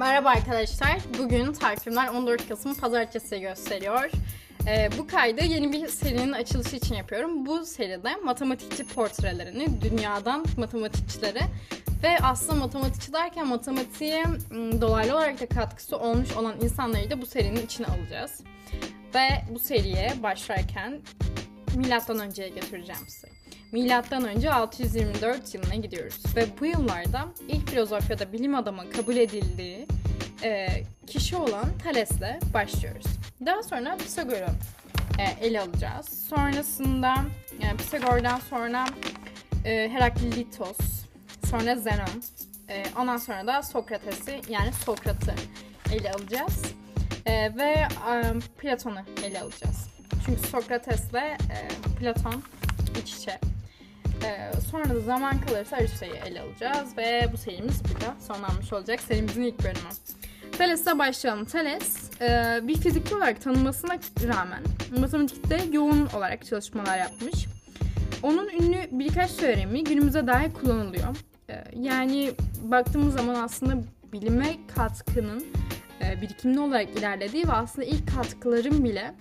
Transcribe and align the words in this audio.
Merhaba 0.00 0.28
arkadaşlar. 0.28 0.98
Bugün 1.18 1.52
takvimler 1.52 2.08
14 2.08 2.48
Kasım 2.48 2.74
Pazartesi 2.74 3.40
gösteriyor. 3.40 4.10
Ee, 4.66 4.88
bu 4.98 5.06
kaydı 5.06 5.44
yeni 5.44 5.72
bir 5.72 5.88
serinin 5.88 6.32
açılışı 6.32 6.76
için 6.76 6.94
yapıyorum. 6.94 7.46
Bu 7.46 7.64
seride 7.64 8.16
matematikçi 8.16 8.84
portrelerini, 8.84 9.82
dünyadan 9.82 10.44
matematikçilere 10.56 11.40
ve 12.02 12.18
aslında 12.22 12.58
matematikçi 12.58 13.12
derken 13.12 13.46
matematiğe 13.46 14.24
dolaylı 14.80 15.14
olarak 15.14 15.40
da 15.40 15.46
katkısı 15.46 15.98
olmuş 15.98 16.36
olan 16.36 16.54
insanları 16.62 17.10
da 17.10 17.20
bu 17.20 17.26
serinin 17.26 17.64
içine 17.66 17.86
alacağız. 17.86 18.40
Ve 19.14 19.28
bu 19.54 19.58
seriye 19.58 20.12
başlarken 20.22 21.00
milattan 21.76 22.18
önceye 22.18 22.48
götüreceğim 22.48 23.02
sizi. 23.08 23.39
Milattan 23.72 24.24
önce 24.24 24.52
624 24.52 25.54
yılına 25.54 25.74
gidiyoruz 25.74 26.22
ve 26.36 26.46
bu 26.60 26.66
yıllarda 26.66 27.28
ilk 27.48 27.68
filozofyada 27.70 28.32
bilim 28.32 28.54
adamı 28.54 28.90
kabul 28.90 29.16
edildiği 29.16 29.86
e, 30.42 30.68
kişi 31.06 31.36
olan 31.36 31.64
Thales'le 31.84 32.54
başlıyoruz. 32.54 33.06
Daha 33.46 33.62
sonra 33.62 33.96
Pisagor'u 33.96 34.50
e, 35.18 35.46
ele 35.46 35.60
alacağız. 35.60 36.26
Sonrasında 36.28 37.14
yani 37.62 37.76
Pisagor'dan 37.76 38.40
sonra 38.50 38.86
e, 39.64 39.88
Heraklitos, 39.88 40.78
sonra 41.50 41.76
Zenon, 41.76 42.22
e, 42.68 42.84
ondan 42.98 43.16
sonra 43.16 43.46
da 43.46 43.62
Sokrates'i 43.62 44.40
yani 44.48 44.72
Sokrat'ı 44.72 45.34
ele 45.94 46.12
alacağız. 46.12 46.62
E, 47.26 47.56
ve 47.56 47.88
e, 48.12 48.22
Platon'u 48.58 49.00
ele 49.24 49.40
alacağız. 49.40 49.88
Çünkü 50.26 50.48
Sokrates'le 50.48 51.14
e, 51.14 51.68
Platon 51.98 52.42
iç 53.02 53.14
içe. 53.14 53.49
Ee, 54.24 54.60
sonra 54.70 54.88
da 54.88 55.00
zaman 55.00 55.40
kalırsa 55.40 55.76
Aristo'yu 55.76 56.12
ele 56.12 56.40
alacağız 56.40 56.96
ve 56.96 57.28
bu 57.32 57.36
serimiz 57.36 57.82
burada 57.84 58.14
sonlanmış 58.20 58.72
olacak. 58.72 59.00
Serimizin 59.00 59.42
ilk 59.42 59.58
bölümü. 59.58 59.90
Thales'e 60.58 60.98
başlayalım. 60.98 61.44
Thales 61.44 62.10
e, 62.20 62.60
bir 62.62 62.76
fizikçi 62.76 63.16
olarak 63.16 63.42
tanınmasına 63.42 63.98
rağmen 64.26 64.62
matematikte 64.98 65.60
yoğun 65.72 66.06
olarak 66.06 66.46
çalışmalar 66.46 66.98
yapmış. 66.98 67.46
Onun 68.22 68.48
ünlü 68.48 68.78
birkaç 68.90 69.32
teoremi 69.32 69.84
günümüze 69.84 70.26
dair 70.26 70.52
kullanılıyor. 70.52 71.16
E, 71.50 71.64
yani 71.76 72.32
baktığımız 72.62 73.14
zaman 73.14 73.34
aslında 73.34 73.74
bilime 74.12 74.56
katkının 74.76 75.44
e, 76.04 76.20
birikimli 76.22 76.60
olarak 76.60 76.90
ilerlediği 76.98 77.48
ve 77.48 77.52
aslında 77.52 77.86
ilk 77.86 78.14
katkıların 78.16 78.84
bile 78.84 79.14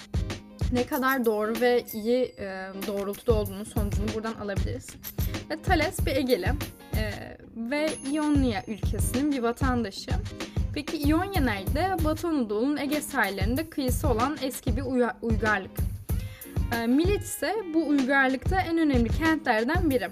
ne 0.72 0.86
kadar 0.86 1.26
doğru 1.26 1.62
ve 1.62 1.86
iyi 1.94 2.24
e, 2.24 2.68
doğrultuda 2.88 3.34
olduğunu 3.34 3.66
sonucunu 3.66 4.06
buradan 4.16 4.34
alabiliriz. 4.34 4.88
Ve 5.50 5.62
Thales 5.62 6.06
bir 6.06 6.16
Egeli 6.16 6.48
e, 6.98 7.12
ve 7.56 7.90
İonya 8.12 8.64
ülkesinin 8.68 9.32
bir 9.32 9.40
vatandaşı. 9.40 10.12
Peki 10.74 10.98
İonya 10.98 11.42
nerede? 11.42 12.06
Batı 12.06 12.28
Anadolu'nun 12.28 12.78
Ege 12.78 13.02
sahillerinde 13.02 13.70
kıyısı 13.70 14.08
olan 14.10 14.38
eski 14.42 14.78
bir 14.78 14.82
uya- 14.82 15.18
uygarlık. 15.22 15.72
E, 16.82 16.88
Milet 16.88 17.24
ise 17.24 17.56
bu 17.74 17.88
uygarlıkta 17.88 18.62
en 18.62 18.78
önemli 18.78 19.10
kentlerden 19.10 19.90
biri. 19.90 20.08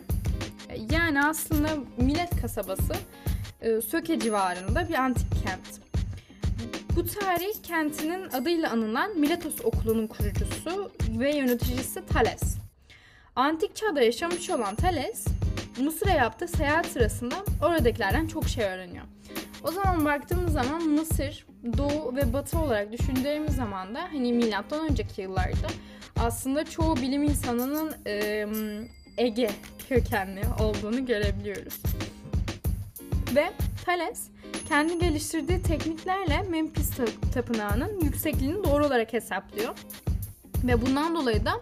E, 0.69 0.77
yani 0.91 1.25
aslında 1.25 1.67
Milet 1.97 2.41
kasabası 2.41 2.93
e, 3.61 3.81
Söke 3.81 4.19
civarında 4.19 4.89
bir 4.89 4.93
antik 4.93 5.27
kent. 5.43 5.86
Bu 6.97 7.05
tarih 7.05 7.63
kentinin 7.63 8.29
adıyla 8.29 8.71
anılan 8.71 9.19
Miletos 9.19 9.55
okulunun 9.63 10.07
kurucusu 10.07 10.91
ve 11.19 11.35
yöneticisi 11.35 12.05
Thales. 12.05 12.57
Antik 13.35 13.75
çağda 13.75 14.01
yaşamış 14.01 14.49
olan 14.49 14.75
Thales, 14.75 15.27
Mısır'a 15.79 16.11
yaptığı 16.13 16.47
seyahat 16.47 16.85
sırasında 16.85 17.35
oradakilerden 17.63 18.27
çok 18.27 18.47
şey 18.47 18.65
öğreniyor. 18.65 19.05
O 19.63 19.71
zaman 19.71 20.05
baktığımız 20.05 20.53
zaman 20.53 20.83
Mısır, 20.83 21.45
Doğu 21.77 22.15
ve 22.15 22.33
Batı 22.33 22.59
olarak 22.59 22.91
düşündüğümüz 22.91 23.55
zaman 23.55 23.95
da 23.95 24.01
hani 24.01 24.33
milattan 24.33 24.89
önceki 24.89 25.21
yıllarda 25.21 25.67
aslında 26.19 26.65
çoğu 26.65 26.95
bilim 26.95 27.23
insanının 27.23 27.95
e, 28.07 28.47
Ege 29.17 29.49
kökenli 29.89 30.41
olduğunu 30.59 31.05
görebiliyoruz. 31.05 31.81
Ve 33.35 33.49
Thales 33.87 34.27
kendi 34.69 34.99
geliştirdiği 34.99 35.61
tekniklerle 35.61 36.41
Memphis 36.49 36.89
ta- 36.97 37.31
tapınağının 37.33 37.99
yüksekliğini 38.01 38.63
doğru 38.63 38.85
olarak 38.85 39.13
hesaplıyor. 39.13 39.73
Ve 40.63 40.81
bundan 40.81 41.15
dolayı 41.15 41.45
da 41.45 41.61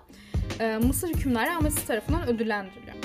e, 0.59 0.77
Mısır 0.77 1.09
hükümleri 1.09 1.51
Amesis 1.51 1.85
tarafından 1.85 2.27
ödüllendiriliyor. 2.27 2.95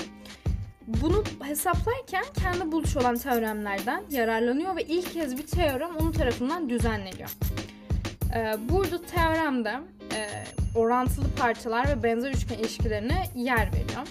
Bunu 0.87 1.23
hesaplarken 1.43 2.23
kendi 2.33 2.71
buluş 2.71 2.97
olan 2.97 3.17
teoremlerden 3.17 4.03
yararlanıyor 4.09 4.75
ve 4.75 4.83
ilk 4.83 5.13
kez 5.13 5.37
bir 5.37 5.47
teorem 5.47 5.95
onun 5.95 6.11
tarafından 6.11 6.69
düzenleniyor. 6.69 7.29
E, 8.35 8.55
burada 8.69 9.01
teoremde 9.01 9.79
e, 10.15 10.29
orantılı 10.75 11.25
parçalar 11.39 11.87
ve 11.89 12.03
benzer 12.03 12.31
üçgen 12.31 12.57
ilişkilerine 12.57 13.23
yer 13.35 13.67
veriyor. 13.67 14.07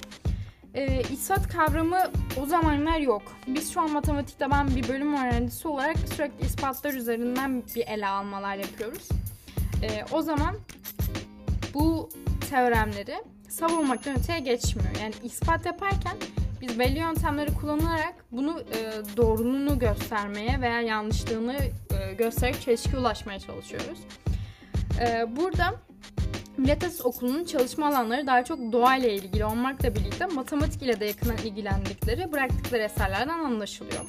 E, 0.74 1.02
ispat 1.12 1.48
kavramı 1.48 1.98
o 2.42 2.46
zamanlar 2.46 2.98
yok. 2.98 3.22
Biz 3.46 3.72
şu 3.72 3.80
an 3.80 3.90
matematikte 3.90 4.50
ben 4.50 4.76
bir 4.76 4.88
bölüm 4.88 5.14
öğrencisi 5.14 5.68
olarak 5.68 5.96
sürekli 5.98 6.46
ispatlar 6.46 6.94
üzerinden 6.94 7.62
bir 7.76 7.86
ele 7.86 8.06
almalar 8.06 8.56
yapıyoruz. 8.56 9.08
E, 9.82 10.04
o 10.12 10.22
zaman 10.22 10.56
bu 11.74 12.08
teoremleri 12.50 13.14
savunmaktan 13.48 14.18
öteye 14.18 14.38
geçmiyor. 14.38 14.90
Yani 15.02 15.14
ispat 15.22 15.66
yaparken 15.66 16.16
biz 16.60 16.78
belli 16.78 16.98
yöntemleri 16.98 17.54
kullanarak 17.54 18.14
bunu 18.32 18.60
e, 18.60 18.92
doğruluğunu 19.16 19.78
göstermeye 19.78 20.60
veya 20.60 20.80
yanlışlığını 20.80 21.56
e, 21.90 22.14
göstererek 22.18 22.60
çelişkiye 22.60 22.96
ulaşmaya 22.96 23.40
çalışıyoruz. 23.40 23.98
E, 25.00 25.36
burada 25.36 25.74
Miletus 26.60 27.04
Okulu'nun 27.04 27.44
çalışma 27.44 27.86
alanları 27.86 28.26
daha 28.26 28.44
çok 28.44 28.72
doğayla 28.72 29.08
ilgili 29.08 29.44
olmakla 29.44 29.94
birlikte 29.94 30.26
matematik 30.26 30.82
ile 30.82 31.00
de 31.00 31.04
yakından 31.04 31.36
ilgilendikleri, 31.36 32.32
bıraktıkları 32.32 32.82
eserlerden 32.82 33.38
anlaşılıyor. 33.38 34.04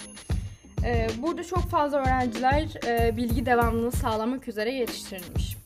Ee, 0.83 1.09
burada 1.17 1.43
çok 1.43 1.69
fazla 1.69 1.97
öğrenciler 1.97 2.67
e, 2.87 3.17
bilgi 3.17 3.45
devamlılığı 3.45 3.91
sağlamak 3.91 4.47
üzere 4.47 4.71
yetiştirilmiş. 4.71 5.57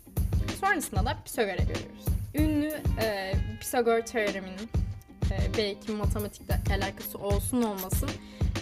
Sonrasında 0.62 1.06
da 1.06 1.18
Pisagor'u 1.26 1.58
görüyoruz. 1.58 2.06
Ünlü 2.36 2.74
e, 3.02 3.34
Pisagor 3.60 4.02
teoreminin 4.02 4.70
e, 5.32 5.58
belki 5.58 5.92
matematikle 5.92 6.60
alakası 6.76 7.18
olsun 7.18 7.62
olmasın 7.62 8.10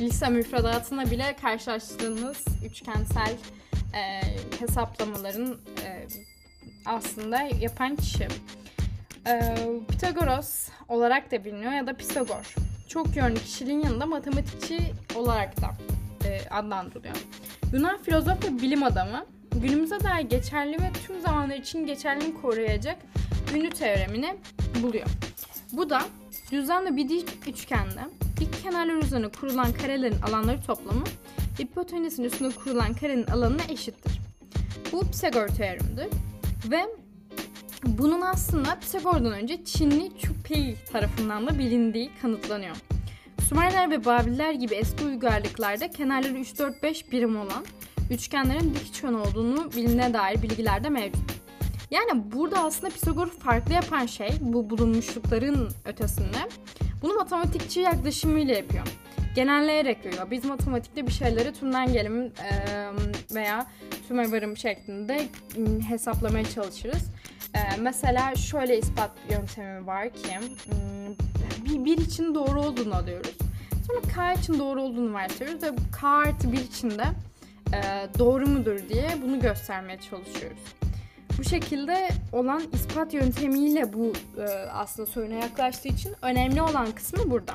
lise 0.02 0.30
müfredatına 0.30 1.12
bile 1.12 1.36
karşılaştığınız 1.42 2.46
üçgensel 2.66 3.38
hesaplamaların 4.60 5.58
aslında 6.86 7.42
yapan 7.42 7.96
kişi. 7.96 8.28
Ee, 9.28 9.56
Pitagoras 9.90 10.70
olarak 10.88 11.32
da 11.32 11.46
biliniyor 11.46 11.72
ya 11.72 11.88
da 11.88 11.94
Pisagor. 11.94 12.56
Çok 12.88 13.16
yönlü 13.16 13.40
kişiliğin 13.40 13.80
yanında 13.80 14.06
matematikçi 14.06 14.80
olarak 15.16 15.62
da 15.62 15.72
e, 16.28 16.50
adlandırılıyor. 16.50 17.16
Yunan 17.74 18.04
filozof 18.04 18.46
ve 18.46 18.62
bilim 18.62 18.84
adamı 18.84 19.26
günümüze 19.56 20.00
dair 20.00 20.26
geçerli 20.26 20.74
ve 20.74 20.92
tüm 21.08 21.22
zamanlar 21.22 21.56
için 21.56 21.86
geçerliliğini 21.86 22.42
koruyacak 22.42 22.98
ünlü 23.56 23.70
teoremini 23.70 24.36
buluyor. 24.84 25.08
Bu 25.72 25.90
da 25.90 26.02
düzenli 26.52 26.98
bir 26.98 27.10
dik 27.10 27.48
üçgende 27.48 28.02
dik 28.40 28.64
kenarlar 28.64 28.94
üzerine 28.94 29.28
kurulan 29.28 29.74
karelerin 29.74 30.22
alanları 30.22 30.62
toplamı 30.62 31.04
hipotenüsün 31.62 32.24
üstünde 32.24 32.56
kurulan 32.56 32.94
karenin 32.94 33.28
alanına 33.28 33.62
eşittir. 33.70 34.20
Bu 34.92 35.02
Pisagor 35.02 35.48
teoremidir. 35.48 36.08
Ve 36.66 36.86
bunun 37.84 38.22
aslında 38.22 38.80
Pisagor'dan 38.80 39.34
önce 39.34 39.66
Çinli 39.66 40.18
Çupei 40.18 40.76
tarafından 40.92 41.48
da 41.48 41.60
bilindiği 41.60 42.12
kanıtlanıyor. 42.22 42.76
Sümerler 43.50 43.92
ve 43.92 44.06
Babiller 44.06 44.52
gibi 44.52 44.76
eski 44.76 45.06
uygarlıklarda 45.06 45.92
kenarları 45.92 46.34
3-4-5 46.34 47.12
birim 47.12 47.40
olan 47.40 47.66
üçgenlerin 48.12 48.74
dik 48.74 48.82
üçgen 48.90 49.14
olduğunu 49.14 49.72
biline 49.72 50.14
dair 50.14 50.42
bilgiler 50.42 50.84
de 50.84 50.90
mevcut. 50.90 51.32
Yani 51.92 52.32
burada 52.32 52.64
aslında 52.64 52.94
Pisagor 52.94 53.28
farklı 53.28 53.74
yapan 53.74 54.06
şey 54.06 54.30
bu 54.42 54.70
bulunmuşlukların 54.70 55.70
ötesinde 55.86 56.50
bunu 57.02 57.14
matematikçi 57.14 57.80
yaklaşımıyla 57.80 58.56
yapıyor. 58.56 58.88
Genelleyerek 59.36 60.04
görüyor. 60.04 60.32
Biz 60.32 60.46
matematikte 60.46 61.08
bir 61.08 61.12
şeyleri 61.12 61.54
tümden 61.54 61.94
gelim 61.94 62.34
veya 63.36 63.66
tüme 64.08 64.32
varım 64.32 64.58
şeklinde 64.58 65.28
hesaplamaya 65.88 66.46
çalışırız. 66.46 67.04
Mesela 67.80 68.36
şöyle 68.36 68.78
ispat 68.78 69.12
yöntemi 69.30 69.88
var 69.88 70.10
ki 70.10 70.40
bir, 71.66 71.86
bir 71.86 71.98
için 71.98 72.36
doğru 72.36 72.62
olduğunu 72.62 72.96
alıyoruz. 72.96 73.36
Sonra 73.88 74.14
K 74.16 74.34
için 74.34 74.60
doğru 74.60 74.82
olduğunu 74.82 75.14
varsayıyoruz 75.14 75.64
ve 75.64 75.70
K 76.00 76.08
artı 76.08 76.52
bir 76.52 76.60
için 76.60 76.90
de 76.90 77.06
doğru 78.20 78.48
mudur 78.48 78.80
diye 78.90 79.10
bunu 79.24 79.40
göstermeye 79.40 80.00
çalışıyoruz. 80.10 80.60
Bu 81.38 81.44
şekilde 81.44 82.10
olan 82.32 82.64
ispat 82.74 83.14
yöntemiyle 83.14 83.94
bu 83.94 84.14
aslında 84.72 85.06
soruna 85.06 85.34
yaklaştığı 85.34 85.88
için 85.88 86.14
önemli 86.22 86.62
olan 86.62 86.92
kısmı 86.92 87.32
burada. 87.32 87.54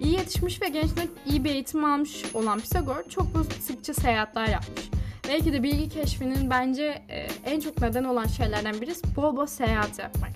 İyi 0.00 0.12
yetişmiş 0.12 0.62
ve 0.62 0.68
gençler 0.68 1.06
iyi 1.26 1.44
bir 1.44 1.50
eğitim 1.50 1.84
almış 1.84 2.24
olan 2.34 2.60
Pisagor 2.60 3.08
çok 3.08 3.26
sıkça 3.60 3.94
seyahatler 3.94 4.48
yapmış 4.48 4.90
belki 5.30 5.52
de 5.52 5.62
bilgi 5.62 5.88
keşfinin 5.88 6.50
bence 6.50 7.02
e, 7.08 7.28
en 7.44 7.60
çok 7.60 7.80
neden 7.80 8.04
olan 8.04 8.26
şeylerden 8.26 8.80
birisi 8.80 9.16
bol 9.16 9.36
bol 9.36 9.46
seyahat 9.46 9.98
yapmak. 9.98 10.30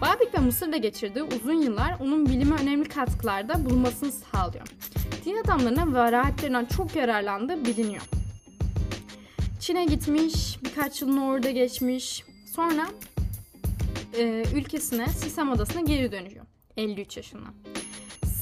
Babik 0.00 0.34
ve 0.34 0.38
Mısır'da 0.38 0.76
geçirdiği 0.76 1.22
uzun 1.22 1.62
yıllar 1.62 1.96
onun 2.00 2.26
bilime 2.26 2.56
önemli 2.56 2.88
katkılarda 2.88 3.64
bulunmasını 3.64 4.12
sağlıyor. 4.12 4.66
Din 5.24 5.36
adamlarına 5.36 5.94
ve 5.94 6.12
rahatlerinden 6.12 6.64
çok 6.64 6.96
yararlandığı 6.96 7.64
biliniyor. 7.64 8.02
Çin'e 9.60 9.84
gitmiş, 9.84 10.58
birkaç 10.64 11.02
yılını 11.02 11.26
orada 11.26 11.50
geçmiş. 11.50 12.24
Sonra 12.54 12.86
e, 14.18 14.44
ülkesine, 14.54 15.06
Sisam 15.06 15.52
Adası'na 15.52 15.80
geri 15.80 16.12
dönüyor. 16.12 16.44
53 16.76 17.16
yaşında. 17.16 17.48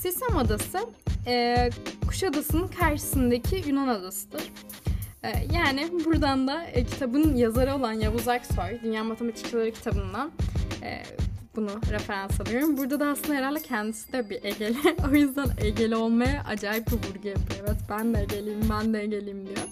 Sisam 0.05 0.37
Adası 0.37 0.79
e, 1.27 1.71
Kuşadası'nın 2.07 2.69
karşısındaki 2.69 3.65
Yunan 3.67 3.89
adasıdır. 3.89 4.43
E, 5.23 5.33
yani 5.53 5.91
buradan 6.05 6.49
da 6.49 6.65
e, 6.65 6.85
kitabın 6.85 7.37
yazarı 7.37 7.75
olan 7.75 7.93
Yavuz 7.93 8.29
Aksoy, 8.29 8.81
Dünya 8.83 9.05
Matematikçileri 9.05 9.73
kitabından 9.73 10.33
e, 10.83 11.03
bunu 11.57 11.71
referans 11.91 12.41
alıyorum. 12.41 12.77
Burada 12.77 13.01
da 13.01 13.07
aslında 13.07 13.35
herhalde 13.35 13.63
kendisi 13.63 14.13
de 14.13 14.31
bir 14.31 14.45
Egeli. 14.45 14.77
o 15.11 15.15
yüzden 15.15 15.47
Egeli 15.59 15.97
olmaya 15.97 16.45
acayip 16.49 16.87
bir 16.87 16.93
vurgu 16.93 17.29
yapıyor. 17.29 17.61
Evet 17.61 17.81
ben 17.91 18.15
de 18.15 18.23
Egeliyim, 18.23 18.69
ben 18.71 18.95
de 18.95 19.03
Egeliyim 19.03 19.47
diyor. 19.47 19.69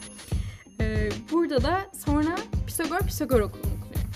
Ee, 0.80 1.08
burada 1.32 1.62
da 1.62 1.86
sonra 2.06 2.36
Pisagor 2.66 2.98
Pisagor 2.98 3.40
okulunu 3.40 3.80
kuruyor. 3.80 4.06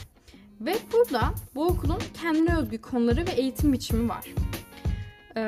Ve 0.60 0.76
burada 0.92 1.34
bu 1.54 1.66
okulun 1.66 1.98
kendine 2.22 2.56
özgü 2.56 2.80
konuları 2.80 3.26
ve 3.26 3.30
eğitim 3.30 3.72
biçimi 3.72 4.08
var. 4.08 4.24
Ee, 5.36 5.40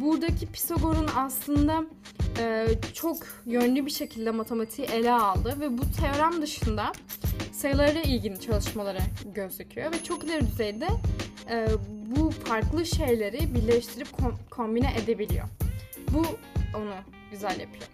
buradaki 0.00 0.46
Pisagor'un 0.46 1.08
aslında 1.16 1.84
e, 2.38 2.66
çok 2.94 3.16
yönlü 3.46 3.86
bir 3.86 3.90
şekilde 3.90 4.30
matematiği 4.30 4.88
ele 4.88 5.12
aldı 5.12 5.56
ve 5.60 5.78
bu 5.78 5.82
teorem 6.00 6.42
dışında 6.42 6.92
sayılara 7.52 8.00
ilgili 8.00 8.40
çalışmaları 8.40 8.98
gözüküyor 9.34 9.92
ve 9.92 10.02
çok 10.02 10.24
ileri 10.24 10.46
düzeyde 10.46 10.88
e, 11.50 11.66
bu 12.16 12.30
farklı 12.30 12.86
şeyleri 12.86 13.54
birleştirip 13.54 14.08
kom- 14.08 14.48
kombine 14.50 14.94
edebiliyor. 15.02 15.44
Bu 16.12 16.26
onu 16.76 16.94
güzel 17.30 17.60
yapıyor. 17.60 17.84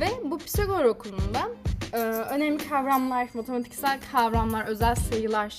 Ve 0.00 0.30
bu 0.30 0.38
Pisagor 0.38 0.84
okulunda 0.84 1.48
e, 1.92 1.96
önemli 2.06 2.68
kavramlar, 2.68 3.28
matematiksel 3.34 4.00
kavramlar, 4.12 4.66
özel 4.66 4.94
sayılar 4.94 5.58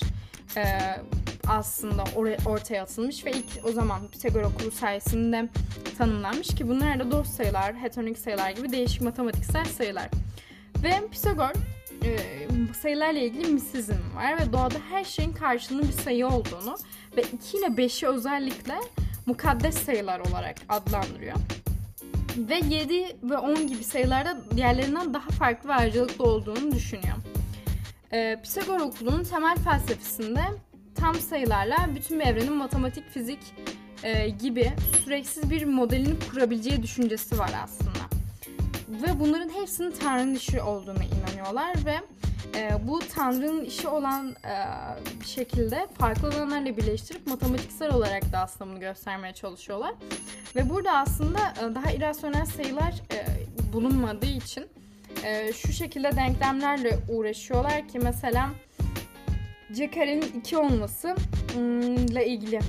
aslında 1.49 2.03
or- 2.03 2.49
ortaya 2.49 2.83
atılmış 2.83 3.25
ve 3.25 3.31
ilk 3.31 3.65
o 3.65 3.71
zaman 3.71 4.07
Pisagor 4.07 4.41
okulu 4.41 4.71
sayesinde 4.71 5.49
tanımlanmış 5.97 6.47
ki 6.47 6.67
bunlar 6.67 6.99
da 6.99 7.11
dost 7.11 7.33
sayılar, 7.33 7.75
heteronik 7.75 8.17
sayılar 8.17 8.51
gibi 8.51 8.71
değişik 8.71 9.01
matematiksel 9.01 9.65
sayılar. 9.65 10.09
Ve 10.83 11.07
Pisagor 11.11 11.51
e, 12.03 12.17
sayılarla 12.81 13.19
ilgili 13.19 13.51
misizm 13.51 14.15
var 14.15 14.39
ve 14.39 14.53
doğada 14.53 14.77
her 14.89 15.03
şeyin 15.03 15.33
karşılığında 15.33 15.87
bir 15.87 15.93
sayı 16.03 16.27
olduğunu 16.27 16.77
ve 17.17 17.21
2 17.21 17.57
ile 17.57 17.65
5'i 17.65 18.07
özellikle 18.07 18.75
mukaddes 19.25 19.77
sayılar 19.77 20.19
olarak 20.19 20.55
adlandırıyor. 20.69 21.35
Ve 22.37 22.55
7 22.69 23.17
ve 23.23 23.37
10 23.37 23.67
gibi 23.67 23.83
sayılarda 23.83 24.37
diğerlerinden 24.55 25.13
daha 25.13 25.29
farklı 25.29 25.69
ve 25.69 25.73
ayrıcalıklı 25.73 26.23
olduğunu 26.23 26.71
düşünüyor. 26.71 27.15
Ee, 28.13 28.39
Pisagor 28.43 28.79
okulunun 28.79 29.23
temel 29.23 29.57
felsefesinde 29.57 30.41
tam 30.99 31.15
sayılarla 31.15 31.77
bütün 31.95 32.19
bir 32.19 32.25
evrenin 32.25 32.53
matematik, 32.53 33.09
fizik 33.09 33.39
e, 34.03 34.29
gibi 34.29 34.71
süreksiz 35.03 35.49
bir 35.49 35.65
modelini 35.65 36.13
kurabileceği 36.31 36.83
düşüncesi 36.83 37.39
var 37.39 37.51
aslında. 37.63 37.99
Ve 38.89 39.19
bunların 39.19 39.49
hepsinin 39.49 39.91
Tanrı'nın 39.91 40.35
işi 40.35 40.61
olduğuna 40.61 41.03
inanıyorlar 41.03 41.75
ve 41.85 41.99
e, 42.55 42.87
bu 42.87 42.99
Tanrı'nın 43.15 43.65
işi 43.65 43.87
olan 43.87 44.29
e, 44.29 44.53
bir 45.21 45.27
şekilde 45.27 45.87
farklı 45.97 46.27
alanlarla 46.27 46.77
birleştirip 46.77 47.27
matematiksel 47.27 47.93
olarak 47.93 48.33
da 48.33 48.37
aslında 48.37 48.71
bunu 48.71 48.79
göstermeye 48.79 49.33
çalışıyorlar. 49.33 49.93
Ve 50.55 50.69
burada 50.69 50.91
aslında 50.91 51.39
e, 51.39 51.75
daha 51.75 51.91
irrasyonel 51.91 52.45
sayılar 52.45 52.93
e, 53.13 53.25
bulunmadığı 53.73 54.25
için 54.25 54.67
e, 55.23 55.53
şu 55.53 55.73
şekilde 55.73 56.15
denklemlerle 56.15 56.99
uğraşıyorlar 57.09 57.87
ki 57.87 57.99
mesela 57.99 58.49
c 59.73 59.91
karenin 59.91 60.39
2 60.39 60.57
olması 60.57 61.15
ile 62.09 62.27
ilgili 62.27 62.59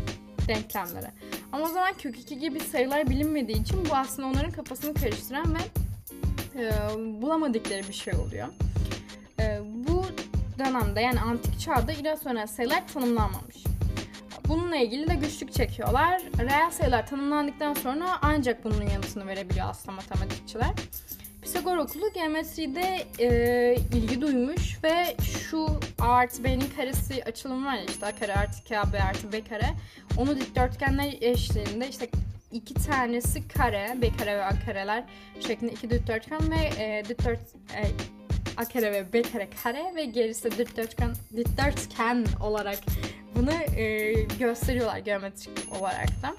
denklemlere. 0.48 1.10
Ama 1.52 1.64
o 1.64 1.68
zaman 1.68 1.92
kök 1.98 2.18
2 2.18 2.38
gibi 2.38 2.60
sayılar 2.60 3.10
bilinmediği 3.10 3.62
için 3.62 3.86
bu 3.90 3.94
aslında 3.94 4.28
onların 4.28 4.50
kafasını 4.50 4.94
karıştıran 4.94 5.54
ve 5.54 5.58
e, 6.62 6.70
bulamadıkları 7.22 7.88
bir 7.88 7.92
şey 7.92 8.14
oluyor. 8.14 8.48
E, 9.40 9.60
bu 9.64 10.04
dönemde 10.58 11.00
yani 11.00 11.20
antik 11.20 11.60
çağda 11.60 11.92
irrasyonel 11.92 12.46
sayılar 12.46 12.88
tanımlanmamış. 12.88 13.56
Bununla 14.48 14.76
ilgili 14.76 15.08
de 15.08 15.14
güçlük 15.14 15.52
çekiyorlar. 15.52 16.22
Reel 16.38 16.70
sayılar 16.70 17.06
tanımlandıktan 17.06 17.74
sonra 17.74 18.18
ancak 18.22 18.64
bunun 18.64 18.82
yanıtını 18.82 19.26
verebiliyor 19.26 19.66
aslında 19.70 19.96
matematikçiler. 19.96 20.70
Pisagor 21.42 21.76
okulu 21.76 22.12
geometride 22.12 23.06
e, 23.18 23.76
ilgi 23.94 24.20
duymuş 24.20 24.84
ve 24.84 25.16
şu 25.38 25.66
A 25.98 26.08
artı 26.08 26.44
B'nin 26.44 26.70
karesi 26.76 27.24
açılımı 27.24 27.66
var 27.66 27.78
işte 27.88 28.06
A 28.06 28.16
kare 28.16 28.34
artı 28.34 28.58
2 28.60 28.74
B 28.92 29.02
artı 29.02 29.32
B 29.32 29.44
kare. 29.44 29.66
Onu 30.18 30.40
dikdörtgenler 30.40 31.14
eşliğinde 31.20 31.88
işte 31.88 32.08
iki 32.52 32.74
tanesi 32.74 33.48
kare, 33.48 33.96
B 34.02 34.16
kare 34.16 34.36
ve 34.36 34.44
A 34.44 34.52
kareler 34.66 35.04
şeklinde 35.46 35.72
iki 35.72 35.90
dikdörtgen 35.90 36.50
ve 36.50 36.84
e, 36.84 37.04
dikdört, 37.08 37.40
e, 37.74 37.82
A 38.56 38.64
kare 38.64 38.92
ve 38.92 39.12
B 39.12 39.22
kare 39.22 39.48
kare 39.62 39.92
ve 39.96 40.04
gerisi 40.04 40.58
dikdörtgen, 40.58 41.14
dikdörtgen 41.36 42.26
olarak 42.40 42.78
bunu 43.34 43.52
e, 43.76 44.12
gösteriyorlar 44.38 44.98
geometrik 44.98 45.72
olarak 45.80 46.08
da. 46.22 46.34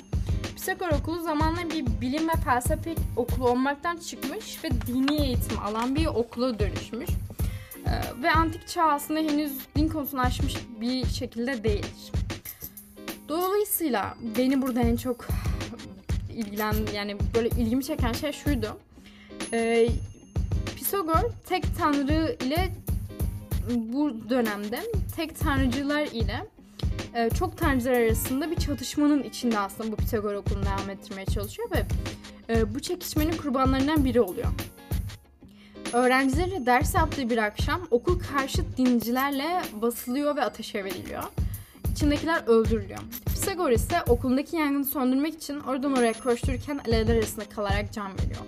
Pisagor 0.62 0.90
okulu 0.90 1.19
zamanla 1.19 1.69
bir 1.69 2.02
bilim 2.02 2.30
ve 2.30 2.34
felsefe 2.46 2.96
okulu 3.16 3.50
olmaktan 3.50 3.98
çıkmış 3.98 4.63
ve 4.63 4.69
dini 4.88 5.22
eğitim 5.22 5.60
alan 5.60 5.96
bir 5.96 6.06
okula 6.06 6.60
dönüşmüş. 6.60 7.10
Ee, 7.88 8.24
ve 8.24 8.31
antik 8.31 8.68
çağ 8.68 8.84
aslında 8.84 9.19
henüz 9.19 9.52
din 9.75 9.88
konusunu 9.88 10.22
aşmış 10.22 10.56
bir 10.81 11.06
şekilde 11.06 11.63
değildir. 11.63 12.12
Dolayısıyla 13.30 14.18
beni 14.38 14.62
burada 14.62 14.80
en 14.80 14.96
çok 14.96 15.28
ilgilen 16.36 16.75
yani 16.94 17.18
böyle 17.36 17.50
ilgimi 17.50 17.84
çeken 17.84 18.13
şey 18.13 18.31
şuydu. 18.31 18.77
Ee, 19.53 19.89
Pisagor 20.75 21.32
tek 21.46 21.77
tanrı 21.77 22.38
ile 22.46 22.70
bu 23.75 24.30
dönemde 24.30 24.80
tek 25.15 25.39
tanrıcılar 25.39 26.06
ile 26.06 26.48
e, 27.15 27.29
çok 27.29 27.58
tanrıcılar 27.58 27.93
arasında 27.93 28.51
bir 28.51 28.55
çatışmanın 28.55 29.24
içinde 29.24 29.60
aslında 29.60 29.91
bu 29.91 29.96
Pisagor 29.96 30.34
okulunu 30.34 30.65
devam 30.65 30.89
ettirmeye 30.89 31.25
çalışıyor 31.25 31.70
ve 31.72 31.86
e, 32.50 32.75
bu 32.75 32.79
çekişmenin 32.79 33.38
kurbanlarından 33.38 34.05
biri 34.05 34.22
oluyor. 34.22 34.48
Öğrencileri 35.93 36.65
ders 36.65 36.96
yaptığı 36.96 37.29
bir 37.29 37.38
akşam 37.38 37.81
okul 37.91 38.20
karşıt 38.20 38.77
dincilerle 38.77 39.62
basılıyor 39.81 40.36
ve 40.36 40.43
ateşe 40.43 40.84
veriliyor. 40.84 41.24
İçindekiler 41.91 42.43
öldürülüyor. 42.48 43.00
Pisagor 43.25 43.72
ise 43.72 44.01
okulundaki 44.08 44.55
yangını 44.55 44.86
söndürmek 44.86 45.34
için 45.34 45.60
oradan 45.60 45.98
oraya 45.98 46.13
koştururken 46.13 46.79
alevler 46.88 47.15
arasında 47.15 47.46
kalarak 47.50 47.93
can 47.93 48.12
veriyor. 48.13 48.41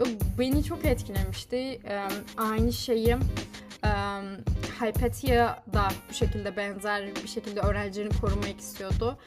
Ve 0.00 0.04
beni 0.38 0.64
çok 0.64 0.84
etkilemişti. 0.84 1.56
Ee, 1.56 2.08
aynı 2.36 2.72
şeyi 2.72 3.16
Hypatia 4.80 5.62
da 5.72 5.88
bu 6.10 6.14
şekilde 6.14 6.56
benzer 6.56 7.14
bir 7.22 7.28
şekilde 7.28 7.60
öğrencilerini 7.60 8.12
korumak 8.20 8.60
istiyordu. 8.60 9.18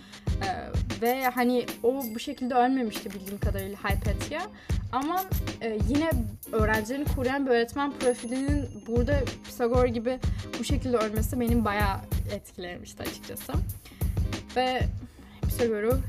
Ee, 0.43 1.01
ve 1.01 1.25
hani 1.25 1.65
o 1.83 2.03
bu 2.15 2.19
şekilde 2.19 2.53
ölmemişti 2.53 3.11
bildiğim 3.11 3.39
kadarıyla 3.39 3.77
Hypatia. 3.77 4.41
Ama 4.91 5.23
e, 5.61 5.79
yine 5.89 6.11
öğrencilerini 6.51 7.05
koruyan 7.15 7.45
bir 7.45 7.51
öğretmen 7.51 7.93
profilinin 7.99 8.69
burada 8.87 9.19
Pisagor 9.45 9.85
gibi 9.85 10.19
bu 10.59 10.63
şekilde 10.63 10.97
ölmesi 10.97 11.39
benim 11.39 11.65
bayağı 11.65 11.97
etkilemişti 12.31 13.03
açıkçası. 13.03 13.53
Ve 14.55 14.81
Pisagor'u 15.41 15.99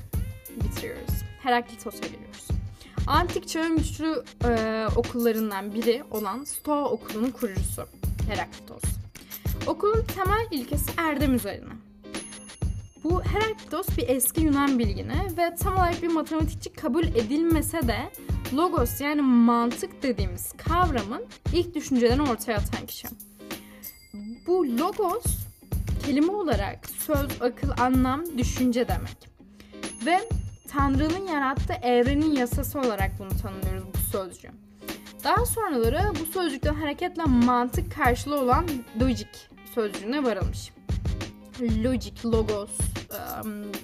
bitiriyoruz. 0.57 1.15
Heraklitos'a 1.43 2.07
geliyoruz. 2.07 2.49
Antik 3.07 3.49
çağın 3.49 3.77
güçlü 3.77 4.25
e, 4.45 4.87
okullarından 4.97 5.75
biri 5.75 6.05
olan 6.11 6.45
Stoa 6.45 6.91
okulunun 6.91 7.31
kurucusu 7.31 7.87
Heraklitos. 8.29 8.94
Okulun 9.67 10.05
temel 10.17 10.47
ilkesi 10.51 10.93
erdem 10.97 11.35
üzerine. 11.35 11.73
Bu 13.05 13.23
Heraklitos 13.23 13.87
bir 13.99 14.09
eski 14.09 14.41
Yunan 14.41 14.79
bilgini 14.79 15.37
ve 15.39 15.55
tam 15.55 15.75
olarak 15.75 16.03
bir 16.03 16.09
matematikçi 16.09 16.73
kabul 16.73 17.05
edilmese 17.05 17.89
de 17.89 17.97
logos 18.55 19.01
yani 19.01 19.23
mantık 19.23 20.03
dediğimiz 20.03 20.53
kavramın 20.53 21.25
ilk 21.53 21.75
düşüncelerini 21.75 22.23
ortaya 22.23 22.59
atan 22.59 22.87
kişi. 22.87 23.09
Bu 24.47 24.79
logos 24.79 25.25
kelime 26.07 26.33
olarak 26.33 26.87
söz, 26.87 27.43
akıl, 27.43 27.71
anlam, 27.79 28.39
düşünce 28.39 28.89
demek. 28.89 29.29
Ve 30.07 30.21
Tanrı'nın 30.69 31.27
yarattığı 31.27 31.73
evrenin 31.83 32.33
yasası 32.33 32.81
olarak 32.81 33.11
bunu 33.19 33.41
tanımlıyoruz 33.43 33.85
bu 33.95 33.99
sözcüğü. 33.99 34.51
Daha 35.25 35.47
sonraları 35.47 36.01
bu 36.21 36.27
sözcükten 36.27 36.75
hareketle 36.75 37.25
mantık 37.25 37.95
karşılığı 37.95 38.41
olan 38.41 38.67
logic 39.01 39.29
sözcüğüne 39.75 40.25
varılmış. 40.25 40.71
Logic, 41.61 42.15
logos, 42.25 42.71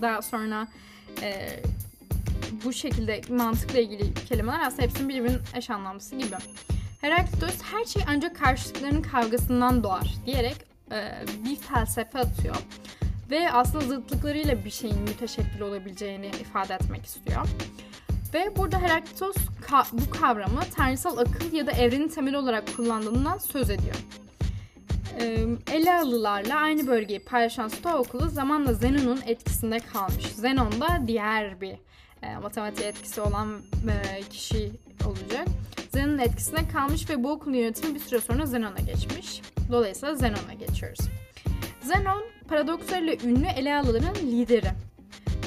daha 0.02 0.23
sonra 0.23 0.68
bu 2.64 2.73
şekilde 2.73 3.20
mantıkla 3.28 3.78
ilgili 3.78 4.14
kelimeler 4.14 4.61
aslında 4.66 4.82
hepsinin 4.82 5.09
birbirinin 5.09 5.40
eş 5.54 5.70
anlamlısı 5.70 6.16
gibi. 6.16 6.37
Heraklitos 7.00 7.62
her 7.62 7.85
şey 7.85 8.02
ancak 8.09 8.37
karşılıklarının 8.37 9.02
kavgasından 9.02 9.82
doğar 9.82 10.14
diyerek 10.26 10.56
bir 11.44 11.56
felsefe 11.56 12.18
atıyor. 12.18 12.56
Ve 13.30 13.52
aslında 13.52 13.85
zıtlıklarıyla 13.85 14.64
bir 14.64 14.70
şeyin 14.70 14.99
müteşekkil 15.00 15.61
olabileceğini 15.61 16.26
ifade 16.26 16.75
etmek 16.75 17.06
istiyor. 17.06 17.47
Ve 18.35 18.56
burada 18.56 18.78
Heraklitos 18.80 19.37
ka- 19.68 19.87
bu 19.92 20.11
kavramı 20.11 20.61
tanrısal 20.76 21.18
akıl 21.18 21.52
ya 21.52 21.66
da 21.66 21.73
evrenin 21.73 22.09
temeli 22.09 22.37
olarak 22.37 22.76
kullandığından 22.76 23.38
söz 23.38 23.70
ediyor. 23.70 23.97
Elalılarla 25.73 26.57
aynı 26.57 26.87
bölgeyi 26.87 27.21
paylaşan 27.21 27.69
Stoa 27.69 27.99
okulu 27.99 28.29
zamanla 28.29 28.73
Zenon'un 28.73 29.21
etkisinde 29.26 29.79
kalmış. 29.79 30.26
Zenon 30.26 30.81
da 30.81 31.02
diğer 31.07 31.61
bir 31.61 31.76
e, 32.23 32.37
matematiğe 32.43 32.88
etkisi 32.88 33.21
olan 33.21 33.49
e, 33.88 34.23
kişi 34.23 34.73
olacak. 35.07 35.49
Zenon'un 35.93 36.19
etkisinde 36.19 36.69
kalmış 36.69 37.11
ve 37.11 37.25
bu 37.25 37.31
okulun 37.31 37.55
yönetimi 37.55 37.95
bir 37.95 38.00
süre 38.00 38.21
sonra 38.21 38.47
Zenon'a 38.47 38.81
geçmiş. 38.81 39.43
Dolayısıyla 39.73 40.14
Zenon'a 40.14 40.55
geçiyoruz. 40.55 41.00
Zenon 41.83 42.25
paradokslarıyla 42.49 43.14
ünlü 43.25 43.47
Elalıların 43.47 44.14
lideri. 44.14 44.71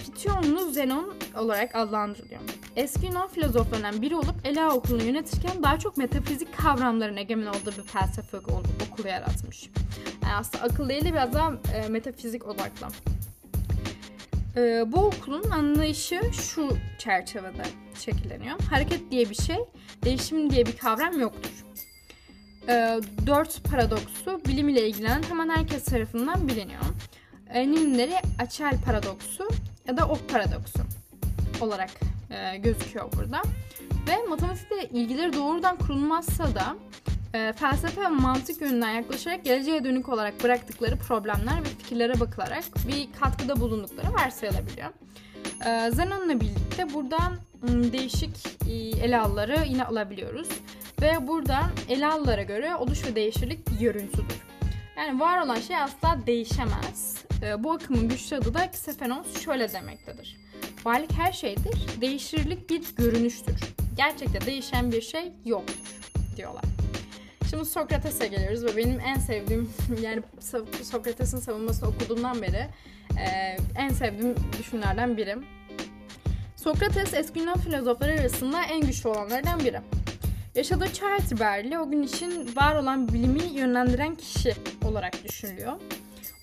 Fityonlu 0.06 0.72
Zenon 0.72 1.14
olarak 1.38 1.76
adlandırılıyor. 1.76 2.42
Eski 2.76 3.06
Yunan 3.06 3.28
filozoflarından 3.28 4.02
biri 4.02 4.16
olup 4.16 4.36
Ela 4.44 4.74
okulunu 4.76 5.04
yönetirken 5.04 5.64
daha 5.64 5.80
çok 5.80 5.98
metafizik 5.98 6.58
kavramların 6.58 7.18
egemen 7.18 7.46
olduğu 7.46 7.72
bir 7.78 7.84
felsefe 7.84 8.38
okulu 8.38 9.08
yaratmış. 9.08 9.70
Yani 10.24 10.34
aslında 10.34 10.64
akıl 10.64 10.90
değil 10.90 11.06
de 11.06 11.14
biraz 11.14 11.34
daha 11.34 11.54
e, 11.76 11.88
metafizik 11.88 12.48
odaklı. 12.48 12.88
E, 14.58 14.92
bu 14.92 15.06
okulun 15.06 15.52
anlayışı 15.52 16.22
şu 16.34 16.70
çerçevede 16.98 17.64
şekilleniyor. 18.00 18.60
Hareket 18.70 19.12
diye 19.12 19.30
bir 19.30 19.36
şey, 19.36 19.58
değişim 20.04 20.50
diye 20.50 20.66
bir 20.66 20.78
kavram 20.78 21.20
yoktur. 21.20 21.66
E, 22.70 23.00
dört 23.28 23.64
paradoksu 23.64 24.42
bilim 24.48 24.70
ile 24.70 24.88
ilgilenen 24.88 25.24
hemen 25.24 25.50
herkes 25.50 25.84
tarafından 25.84 26.48
biliniyor. 26.48 26.84
Enimleri 27.50 28.16
açel 28.40 28.74
paradoksu 28.86 29.48
ya 29.88 29.98
da 29.98 30.08
ok 30.08 30.30
paradoksu 30.30 30.80
olarak 31.62 31.90
e, 32.32 32.58
gözüküyor 32.58 33.12
burada. 33.18 33.42
Ve 34.08 34.28
matematikle 34.30 34.84
ilgileri 34.84 35.34
doğrudan 35.34 35.78
kurulmazsa 35.78 36.56
da 36.56 36.76
e, 37.34 37.54
felsefe 37.54 38.02
ve 38.02 38.08
mantık 38.08 38.62
yönünden 38.62 38.92
yaklaşarak 38.92 39.46
geleceğe 39.46 39.84
dönük 39.84 40.10
olarak 40.10 40.44
bıraktıkları 40.44 40.96
problemler 40.98 41.60
ve 41.60 41.70
fikirlere 41.78 42.20
bakılarak 42.20 42.64
bir 42.88 43.20
katkıda 43.20 43.60
bulundukları 43.60 44.14
varsayılabiliyor. 44.14 44.90
E, 45.66 45.92
Zenon'la 45.92 46.40
birlikte 46.40 46.94
buradan 46.94 47.38
değişik 47.68 48.48
e, 48.68 48.74
ele 49.06 49.20
alları 49.20 49.58
yine 49.68 49.84
alabiliyoruz. 49.84 50.48
Ve 51.02 51.28
buradan 51.28 51.72
ele 51.90 52.08
allara 52.08 52.44
göre 52.44 52.76
oluş 52.76 53.06
ve 53.06 53.16
değişirlik 53.16 53.80
görüntüdür. 53.80 54.42
Yani 54.98 55.20
var 55.20 55.42
olan 55.42 55.60
şey 55.60 55.78
asla 55.78 56.18
değişemez. 56.28 57.24
E, 57.42 57.64
bu 57.64 57.72
akımın 57.72 58.10
güçlü 58.10 58.36
adı 58.36 58.54
da 58.54 58.66
Xephenos 58.66 59.44
şöyle 59.44 59.74
demektedir. 59.74 60.38
Varlık 60.86 61.12
her 61.12 61.32
şeydir, 61.32 62.02
değişirlik 62.02 62.70
bir 62.70 62.96
görünüştür. 62.96 63.56
Gerçekte 63.98 64.46
değişen 64.46 64.92
bir 64.92 65.02
şey 65.02 65.32
yoktur 65.46 65.76
diyorlar. 66.38 66.64
Şimdi 67.50 67.66
Sokrates'e 67.66 68.28
geliyoruz 68.28 68.66
ve 68.66 68.78
benim 68.78 69.00
en 69.00 69.16
sevdiğim 69.16 69.70
yani 70.02 70.22
Sokrates'in 70.84 71.38
savunmasını 71.38 71.90
okuduğumdan 71.90 72.42
beri 72.42 72.68
e, 73.20 73.58
en 73.76 73.90
sevdiğim 73.90 74.36
düşünürlerden 74.60 75.18
biri. 75.18 75.36
Sokrates 76.56 77.14
eski 77.14 77.40
Yunan 77.40 77.60
filozofları 77.60 78.12
arasında 78.12 78.64
en 78.64 78.82
güçlü 78.82 79.10
olanlardan 79.10 79.60
biri. 79.60 79.80
Yaşadığı 80.56 80.94
çağ 80.94 81.18
itibariyle 81.18 81.80
o 81.80 81.90
gün 81.90 82.04
için 82.04 82.56
var 82.56 82.76
olan 82.76 83.08
bilimi 83.08 83.44
yönlendiren 83.44 84.16
kişi 84.16 84.54
olarak 84.86 85.24
düşünülüyor. 85.24 85.74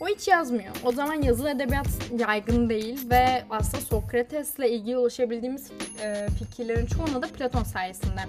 O 0.00 0.09
hiç 0.09 0.28
yazmıyor. 0.28 0.75
O 0.85 0.92
zaman 0.92 1.23
yazılı 1.23 1.50
edebiyat 1.50 1.88
yaygın 2.19 2.69
değil 2.69 3.11
ve 3.11 3.45
aslında 3.50 3.85
Sokrates'le 3.85 4.59
ilgili 4.59 4.99
ulaşabildiğimiz 4.99 5.71
e, 6.02 6.28
fikirlerin 6.38 6.87
çoğuna 6.87 7.23
da 7.23 7.26
Platon 7.26 7.62
sayesinde 7.62 8.21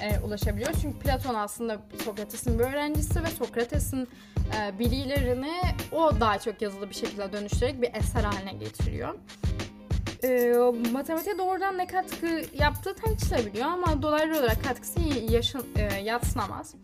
e, 0.00 0.18
ulaşabiliyoruz. 0.18 0.82
Çünkü 0.82 0.98
Platon 0.98 1.34
aslında 1.34 1.78
Sokrates'in 2.04 2.58
bir 2.58 2.64
öğrencisi 2.64 3.24
ve 3.24 3.26
Sokrates'in 3.26 4.08
e, 4.56 4.78
bilgilerini 4.78 5.52
o 5.92 6.20
daha 6.20 6.38
çok 6.38 6.62
yazılı 6.62 6.90
bir 6.90 6.94
şekilde 6.94 7.32
dönüştürerek 7.32 7.82
bir 7.82 7.94
eser 7.94 8.24
haline 8.24 8.52
getiriyor. 8.52 9.14
E, 10.24 10.52
matematiğe 10.92 11.38
doğrudan 11.38 11.78
ne 11.78 11.86
katkı 11.86 12.42
yaptığı 12.54 12.94
tartışılabiliyor 12.94 13.66
ama 13.66 14.02
dolaylı 14.02 14.38
olarak 14.38 14.64
katkısı 14.64 15.00
yaşın, 15.30 15.66
e, 15.76 16.00
yatsınamaz. 16.00 16.74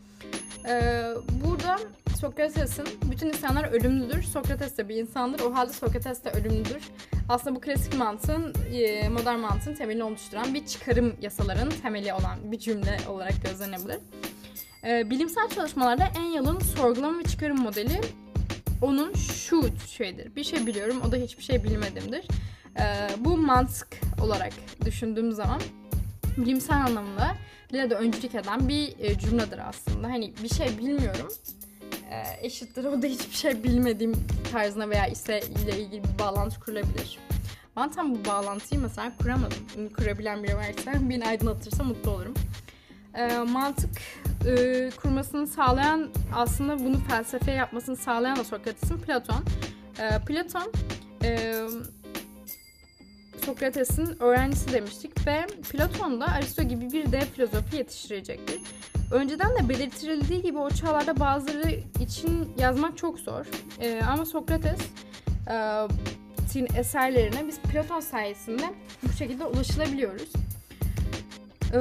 E, 0.69 1.05
burada 1.45 1.79
Sokrates'in 2.21 2.87
bütün 3.11 3.29
insanlar 3.29 3.65
ölümlüdür. 3.65 4.23
Sokrates 4.23 4.79
de 4.79 4.89
bir 4.89 4.97
insandır. 4.97 5.41
O 5.41 5.55
halde 5.55 5.73
Sokrates 5.73 6.25
de 6.25 6.31
ölümlüdür. 6.31 6.83
Aslında 7.29 7.57
bu 7.57 7.61
klasik 7.61 7.99
mantığın, 7.99 8.55
e, 8.73 9.09
modern 9.09 9.39
mantığın 9.39 9.75
temelini 9.75 10.05
oluşturan 10.05 10.55
bir 10.55 10.67
çıkarım 10.67 11.15
yasalarının 11.23 11.71
temeli 11.83 12.13
olan 12.13 12.53
bir 12.53 12.59
cümle 12.59 12.99
olarak 13.09 13.33
gözlenebilir. 13.45 13.99
E, 14.85 15.11
bilimsel 15.11 15.49
çalışmalarda 15.49 16.05
en 16.19 16.23
yalın 16.23 16.59
sorgulama 16.59 17.19
ve 17.19 17.23
çıkarım 17.23 17.59
modeli 17.59 18.01
onun 18.83 19.15
şu 19.15 19.65
şeydir. 19.97 20.37
Bir 20.37 20.45
şey 20.45 20.67
biliyorum, 20.67 21.03
o 21.09 21.13
da 21.13 21.17
hiçbir 21.17 21.43
şey 21.43 21.65
bilmedimdir. 21.65 22.25
E, 22.81 22.85
bu 23.19 23.37
mantık 23.37 23.89
olarak 24.23 24.53
düşündüğüm 24.85 25.33
zaman 25.33 25.61
bilimsel 26.37 26.85
anlamda 26.85 27.35
de 27.73 27.95
öncülük 27.95 28.35
eden 28.35 28.69
bir 28.69 29.19
cümledir 29.19 29.69
aslında. 29.69 30.09
Hani 30.09 30.35
bir 30.43 30.49
şey 30.49 30.79
bilmiyorum 30.79 31.29
e, 32.11 32.47
eşittir 32.47 32.85
o 32.85 33.03
da 33.03 33.07
hiçbir 33.07 33.37
şey 33.37 33.65
bilmediğim 33.65 34.13
tarzına 34.53 34.91
veya 34.91 35.07
ise 35.07 35.41
ile 35.65 35.81
ilgili 35.81 36.05
bir 36.05 36.19
bağlantı 36.19 36.61
kurulabilir. 36.61 37.19
Ben 37.77 37.91
tam 37.91 38.15
bu 38.15 38.25
bağlantıyı 38.25 38.81
mesela 38.81 39.13
kuramadım. 39.23 39.59
Kurabilen 39.97 40.45
biri 40.45 40.57
varsa 40.57 40.93
beni 41.11 41.27
aydınlatırsa 41.27 41.85
mutlu 41.85 42.11
olurum. 42.11 42.35
E, 43.15 43.39
mantık 43.39 43.91
e, 44.47 44.91
kurmasını 45.03 45.47
sağlayan 45.47 46.11
aslında 46.35 46.79
bunu 46.79 46.97
felsefe 47.09 47.53
yapmasını 47.53 47.97
sağlayan 47.97 48.37
da 48.37 48.45
Sokrates'in 48.45 48.99
Platon. 48.99 49.45
E, 49.99 50.25
Platon 50.27 50.73
e, 51.25 51.63
Sokrates'in 53.45 54.23
öğrencisi 54.23 54.73
demiştik 54.73 55.27
ve 55.27 55.47
Platon 55.71 56.21
da 56.21 56.27
Aristo 56.27 56.63
gibi 56.63 56.93
bir 56.93 57.13
dev 57.13 57.21
filozofi 57.21 57.77
yetiştirecektir. 57.77 58.61
Önceden 59.11 59.51
de 59.57 59.69
belirtildiği 59.69 60.43
gibi 60.43 60.59
o 60.59 60.71
çağlarda 60.71 61.21
bazıları 61.21 61.71
için 62.01 62.53
yazmak 62.59 62.99
çok 62.99 63.19
zor. 63.19 63.47
Ee, 63.81 64.01
ama 64.13 64.25
Sokrates 64.25 64.81
e, 65.51 66.79
eserlerine 66.79 67.49
biz 67.49 67.59
Platon 67.59 68.01
sayesinde 68.01 68.63
bu 69.03 69.13
şekilde 69.13 69.45
ulaşılabiliyoruz. 69.47 70.33
Ee, 71.73 71.79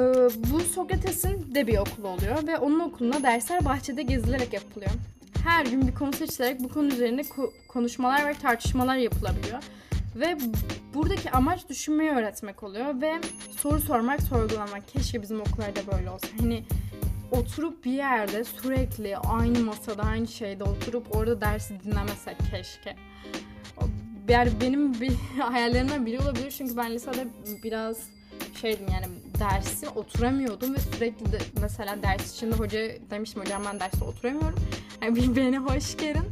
bu 0.52 0.60
Sokrates'in 0.60 1.54
de 1.54 1.66
bir 1.66 1.78
okulu 1.78 2.08
oluyor 2.08 2.46
ve 2.46 2.58
onun 2.58 2.80
okulunda 2.80 3.22
dersler 3.22 3.64
bahçede 3.64 4.02
gezilerek 4.02 4.52
yapılıyor. 4.52 4.90
Her 5.44 5.66
gün 5.66 5.88
bir 5.88 5.94
konu 5.94 6.12
seçilerek 6.12 6.60
bu 6.60 6.68
konu 6.68 6.86
üzerine 6.86 7.20
ko- 7.20 7.50
konuşmalar 7.68 8.26
ve 8.26 8.34
tartışmalar 8.34 8.96
yapılabiliyor. 8.96 9.62
Ve 10.16 10.38
buradaki 10.94 11.30
amaç 11.30 11.68
düşünmeyi 11.68 12.10
öğretmek 12.10 12.62
oluyor 12.62 13.00
ve 13.00 13.14
soru 13.56 13.80
sormak, 13.80 14.22
sorgulamak. 14.22 14.88
Keşke 14.88 15.22
bizim 15.22 15.40
okullarda 15.40 15.80
böyle 15.96 16.10
olsa. 16.10 16.26
Hani 16.40 16.64
oturup 17.32 17.84
bir 17.84 17.92
yerde 17.92 18.44
sürekli 18.44 19.16
aynı 19.16 19.60
masada 19.60 20.02
aynı 20.02 20.28
şeyde 20.28 20.64
oturup 20.64 21.16
orada 21.16 21.40
dersi 21.40 21.80
dinlemesek 21.84 22.36
keşke. 22.50 22.96
Yani 24.28 24.50
benim 24.60 25.00
bir 25.00 25.12
hayallerimden 25.42 26.06
biri 26.06 26.20
olabilir 26.20 26.50
çünkü 26.50 26.76
ben 26.76 26.94
lisede 26.94 27.26
biraz 27.64 27.96
şeydim 28.60 28.86
yani 28.92 29.06
dersi 29.40 29.88
oturamıyordum 29.88 30.74
ve 30.74 30.78
sürekli 30.78 31.32
de 31.32 31.38
mesela 31.60 32.02
ders 32.02 32.36
içinde 32.36 32.54
hoca 32.54 32.80
demiştim 33.10 33.42
hocam 33.42 33.62
ben 33.66 33.80
derste 33.80 34.04
oturamıyorum. 34.04 34.58
Yani 35.02 35.36
beni 35.36 35.58
hoş 35.58 35.96
gelin. 35.96 36.24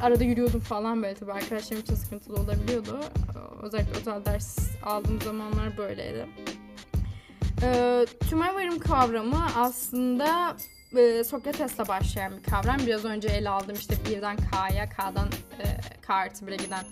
Arada 0.00 0.24
yürüyordum 0.24 0.60
falan 0.60 1.02
böyle 1.02 1.14
tabii 1.14 1.32
arkadaşlarım 1.32 1.82
için 1.82 1.94
sıkıntılı 1.94 2.36
olabiliyordu. 2.36 3.00
Özellikle 3.62 4.00
özel 4.00 4.24
ders 4.24 4.58
aldığım 4.84 5.20
zamanlar 5.20 5.76
böyleydi. 5.76 6.26
E, 7.62 8.06
tümel 8.30 8.54
varım 8.54 8.78
kavramı 8.78 9.46
aslında 9.56 10.56
e, 10.96 11.24
Sokrates'le 11.24 11.88
başlayan 11.88 12.32
bir 12.36 12.42
kavram. 12.42 12.78
Biraz 12.86 13.04
önce 13.04 13.28
ele 13.28 13.48
aldım 13.48 13.76
işte 13.76 13.94
birden 14.08 14.36
K'ya, 14.36 14.88
K'dan 14.88 15.28
e, 15.58 15.66
K 16.00 16.14
artı 16.14 16.44
1'e 16.44 16.56
giden 16.56 16.84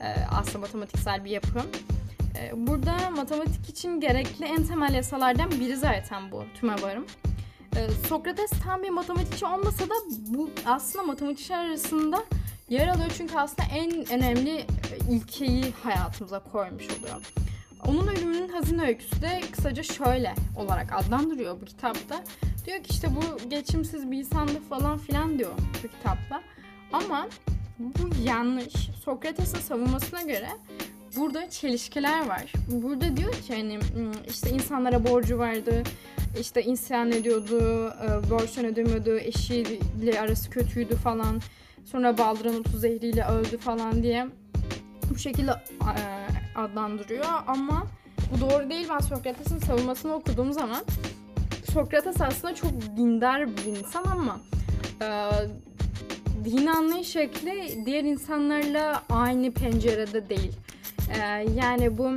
e, 0.00 0.14
aslında 0.30 0.58
matematiksel 0.58 1.24
bir 1.24 1.30
yapım. 1.30 1.66
E, 2.38 2.66
burada 2.66 3.10
matematik 3.10 3.68
için 3.68 4.00
gerekli 4.00 4.44
en 4.44 4.64
temel 4.64 4.94
yasalardan 4.94 5.50
biri 5.50 5.76
zaten 5.76 6.32
bu 6.32 6.44
tümel 6.60 6.82
varım. 6.82 7.06
Ee, 7.76 7.88
Sokrates 8.08 8.50
tam 8.64 8.82
bir 8.82 8.90
matematikçi 8.90 9.46
olmasa 9.46 9.84
da 9.84 9.94
bu 10.28 10.50
aslında 10.66 11.04
matematikçiler 11.04 11.64
arasında 11.64 12.24
yer 12.68 12.88
alıyor 12.88 13.10
çünkü 13.18 13.38
aslında 13.38 13.68
en 13.74 14.12
önemli 14.12 14.56
e, 14.58 14.64
ilkeyi 15.10 15.64
hayatımıza 15.82 16.38
koymuş 16.38 16.84
oluyor. 16.84 17.32
Onun 17.86 18.06
ölümünün 18.06 18.48
hazine 18.48 18.86
öyküsü 18.86 19.22
de 19.22 19.40
kısaca 19.52 19.82
şöyle 19.82 20.34
olarak 20.56 20.92
adlandırıyor 20.92 21.60
bu 21.60 21.64
kitapta. 21.64 22.24
Diyor 22.66 22.78
ki 22.78 22.90
işte 22.90 23.08
bu 23.16 23.48
geçimsiz 23.48 24.10
bir 24.10 24.18
insandı 24.18 24.60
falan 24.68 24.98
filan 24.98 25.38
diyor 25.38 25.50
bu 25.84 25.88
kitapta. 25.88 26.42
Ama 26.92 27.28
bu 27.78 28.24
yanlış. 28.24 28.72
Sokrates'in 29.04 29.58
savunmasına 29.58 30.22
göre 30.22 30.48
burada 31.16 31.50
çelişkiler 31.50 32.26
var. 32.26 32.52
Burada 32.68 33.16
diyor 33.16 33.32
ki 33.32 33.56
hani 33.56 33.74
hmm, 33.74 34.12
işte 34.28 34.50
insanlara 34.50 35.06
borcu 35.06 35.38
vardı, 35.38 35.82
işte 36.40 36.62
isyan 36.62 37.12
ediyordu, 37.12 37.88
e, 37.88 38.30
borçtan 38.30 38.64
ödemiyordu, 38.64 39.18
eşiyle 39.18 40.20
arası 40.20 40.50
kötüydü 40.50 40.94
falan. 40.96 41.40
Sonra 41.84 42.18
baldıran 42.18 42.54
otu 42.60 42.78
zehriyle 42.78 43.24
öldü 43.24 43.58
falan 43.58 44.02
diye 44.02 44.26
bu 45.10 45.18
şekilde 45.18 45.50
e, 45.50 46.21
adlandırıyor 46.54 47.26
ama 47.46 47.86
bu 48.32 48.40
doğru 48.40 48.70
değil. 48.70 48.86
Ben 48.90 48.98
Sokrates'in 48.98 49.58
savunmasını 49.58 50.14
okuduğum 50.14 50.52
zaman 50.52 50.84
Sokrates 51.72 52.20
aslında 52.20 52.54
çok 52.54 52.72
dindar 52.96 53.56
bir 53.56 53.64
insan 53.64 54.04
ama 54.04 54.40
e, 55.02 55.30
din 56.44 56.66
anlayış 56.66 57.08
şekli 57.08 57.86
diğer 57.86 58.04
insanlarla 58.04 59.02
aynı 59.10 59.52
pencerede 59.52 60.28
değil. 60.28 60.52
E, 61.20 61.46
yani 61.54 61.98
bu 61.98 62.10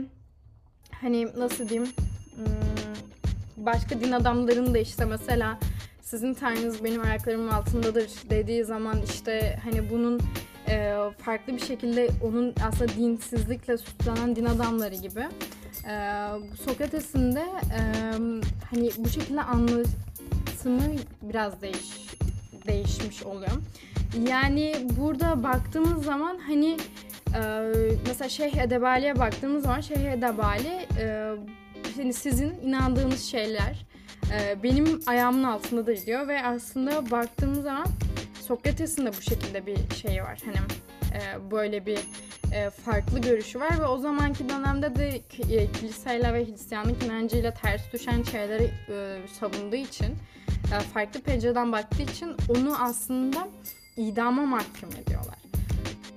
hani 1.02 1.28
nasıl 1.38 1.70
diyeyim 1.70 1.92
hmm, 2.36 3.66
başka 3.66 4.00
din 4.00 4.12
adamlarının 4.12 4.74
da 4.74 4.78
işte 4.78 5.06
mesela 5.06 5.60
sizin 6.02 6.34
tanrınız 6.34 6.84
benim 6.84 7.04
ayaklarımın 7.04 7.48
altındadır 7.48 8.10
dediği 8.30 8.64
zaman 8.64 9.02
işte 9.02 9.60
hani 9.64 9.90
bunun 9.90 10.20
e, 10.68 10.96
farklı 11.18 11.54
bir 11.54 11.62
şekilde 11.62 12.10
onun 12.24 12.54
aslında 12.68 12.94
dinsizlikle 12.94 13.78
suçlanan 13.78 14.36
din 14.36 14.46
adamları 14.46 14.96
gibi. 14.96 15.28
E, 15.90 16.26
Sokrates'in 16.66 17.36
de 17.36 17.46
e, 17.78 17.82
hani 18.70 18.92
bu 18.98 19.10
şekilde 19.10 19.42
anlatımı 19.42 20.84
biraz 21.22 21.62
değiş 21.62 22.16
değişmiş 22.68 23.24
oluyor. 23.24 23.52
Yani 24.30 24.76
burada 25.00 25.44
baktığımız 25.44 26.06
zaman 26.06 26.38
hani 26.48 26.78
e, 27.36 27.72
mesela 28.08 28.30
Şeyh 28.30 28.58
Edebali'ye 28.58 29.20
baktığımız 29.20 29.64
zaman 29.64 29.82
Şeyh 29.82 30.12
Edebali 30.12 30.88
e, 31.00 31.36
hani 31.96 32.14
sizin 32.14 32.54
inandığınız 32.66 33.24
şeyler 33.24 33.86
e, 34.34 34.64
benim 34.64 35.00
ayağımın 35.08 35.44
altındadır 35.44 36.06
diyor 36.06 36.28
ve 36.28 36.44
aslında 36.44 37.12
baktığımız 37.12 37.64
zaman 37.64 37.86
Sokrates'in 38.48 39.06
de 39.06 39.10
bu 39.10 39.22
şekilde 39.22 39.66
bir 39.66 39.96
şeyi 39.96 40.24
var. 40.24 40.40
Hani 40.46 40.58
e, 41.14 41.52
böyle 41.52 41.86
bir 41.86 42.00
e, 42.54 42.70
farklı 42.70 43.22
görüşü 43.22 43.60
var 43.60 43.80
ve 43.80 43.86
o 43.86 43.98
zamanki 43.98 44.50
dönemde 44.50 44.96
de 44.96 45.22
e, 45.56 45.72
kiliseyle 45.72 46.34
ve 46.34 46.46
Hristiyanlık 46.46 47.04
inancıyla 47.04 47.54
ters 47.54 47.94
düşen 47.94 48.24
şeyleri 48.24 48.64
e, 48.64 49.18
savunduğu 49.40 49.76
için 49.76 50.16
e, 50.76 50.80
farklı 50.80 51.22
pencereden 51.22 51.72
baktığı 51.72 52.04
için 52.04 52.36
onu 52.50 52.84
aslında 52.84 53.48
idama 53.98 54.46
mahkum 54.46 54.90
ediyorlar. 55.02 55.45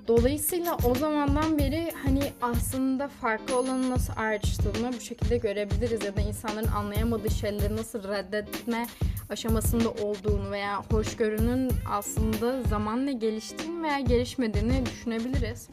Dolayısıyla 0.08 0.76
o 0.84 0.94
zamandan 0.94 1.58
beri 1.58 1.92
hani 2.04 2.32
aslında 2.42 3.08
farklı 3.08 3.58
olanı 3.58 3.90
nasıl 3.90 4.12
ayrıştığını 4.16 4.92
bu 4.92 5.00
şekilde 5.00 5.36
görebiliriz 5.36 6.04
ya 6.04 6.16
da 6.16 6.20
insanların 6.20 6.66
anlayamadığı 6.66 7.30
şeyleri 7.30 7.76
nasıl 7.76 8.08
reddetme 8.08 8.86
aşamasında 9.30 9.90
olduğunu 9.90 10.50
veya 10.50 10.82
hoşgörünün 10.90 11.72
aslında 11.90 12.62
zamanla 12.62 13.10
geliştiğini 13.10 13.82
veya 13.82 14.00
gelişmediğini 14.00 14.86
düşünebiliriz. 14.86 15.68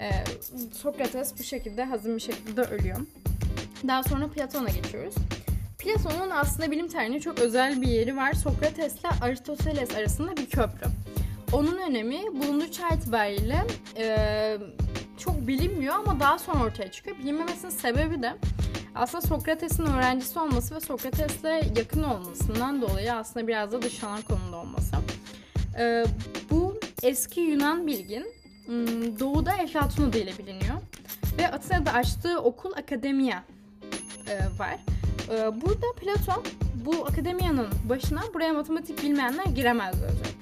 Ee, 0.00 0.10
Sokrates 0.72 1.38
bu 1.38 1.42
şekilde 1.42 1.84
hazin 1.84 2.16
bir 2.16 2.22
şekilde 2.22 2.62
ölüyor. 2.62 2.98
Daha 3.88 4.02
sonra 4.02 4.28
Platon'a 4.28 4.68
geçiyoruz. 4.68 5.14
Platon'un 5.78 6.30
aslında 6.30 6.70
bilim 6.70 6.88
tarihinde 6.88 7.20
çok 7.20 7.38
özel 7.38 7.82
bir 7.82 7.88
yeri 7.88 8.16
var. 8.16 8.32
Sokrates 8.32 9.00
ile 9.00 9.08
Aristoteles 9.22 9.94
arasında 9.94 10.36
bir 10.36 10.46
köprü. 10.46 10.86
Onun 11.54 11.78
önemi 11.78 12.22
bulunduğu 12.32 12.70
çağ 12.70 12.88
itibariyle 12.88 13.66
e, 13.96 14.58
çok 15.18 15.46
bilinmiyor 15.46 15.94
ama 15.94 16.20
daha 16.20 16.38
sonra 16.38 16.64
ortaya 16.64 16.90
çıkıyor. 16.92 17.18
Bilinmemesinin 17.18 17.70
sebebi 17.70 18.22
de 18.22 18.34
aslında 18.94 19.26
Sokrates'in 19.26 19.86
öğrencisi 19.86 20.38
olması 20.38 20.74
ve 20.74 20.80
Sokrates'le 20.80 21.76
yakın 21.78 22.02
olmasından 22.02 22.82
dolayı 22.82 23.14
aslında 23.14 23.48
biraz 23.48 23.72
da 23.72 23.82
dışlanan 23.82 24.22
konumda 24.22 24.56
olması. 24.56 24.96
E, 25.78 26.04
bu 26.50 26.80
eski 27.02 27.40
Yunan 27.40 27.86
bilgin 27.86 28.26
hmm, 28.66 29.18
doğuda 29.20 29.56
Eflatun 29.56 30.08
adıyla 30.08 30.32
biliniyor. 30.38 30.74
Ve 31.38 31.48
Atina'da 31.48 31.92
açtığı 31.92 32.40
okul 32.40 32.72
Akademiya 32.72 33.44
e, 34.28 34.58
var. 34.58 34.76
E, 35.30 35.62
burada 35.62 35.86
Platon 35.96 36.44
bu 36.84 37.06
akademiyanın 37.06 37.68
başına 37.88 38.22
buraya 38.34 38.52
matematik 38.52 39.02
bilmeyenler 39.02 39.44
giremez 39.44 40.00
diyor. 40.00 40.33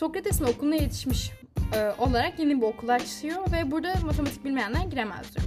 Sokrates'in 0.00 0.44
okuluna 0.44 0.74
yetişmiş 0.74 1.30
e, 1.74 1.92
olarak 1.98 2.38
yeni 2.38 2.60
bir 2.60 2.66
okul 2.66 2.88
açıyor 2.88 3.52
ve 3.52 3.70
burada 3.70 3.94
matematik 4.04 4.44
bilmeyenler 4.44 4.84
giremez 4.86 5.36
diyor. 5.36 5.46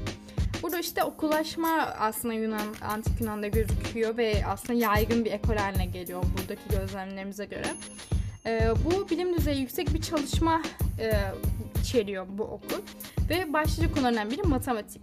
Burada 0.64 0.80
işte 0.80 1.04
okullaşma 1.04 1.70
aslında 2.00 2.34
Yunan, 2.34 2.76
antik 2.82 3.22
Yunan'da 3.22 3.48
gözüküyor 3.48 4.18
ve 4.18 4.44
aslında 4.48 4.74
yaygın 4.74 5.26
bir 5.26 5.32
ekol 5.32 5.56
haline 5.56 5.86
geliyor 5.86 6.24
buradaki 6.38 6.62
gözlemlerimize 6.70 7.46
göre. 7.46 7.68
E, 8.46 8.70
bu 8.86 9.10
bilim 9.10 9.38
düzeyi 9.38 9.60
yüksek 9.60 9.94
bir 9.94 10.02
çalışma 10.02 10.62
e, 11.00 11.14
içeriyor 11.82 12.26
bu 12.30 12.44
okul 12.44 12.82
ve 13.30 13.54
başlıca 13.54 13.94
konularından 13.94 14.32
biri 14.32 14.42
matematik. 14.42 15.02